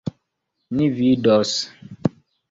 Ni 0.77 0.87
vidos! 0.95 1.51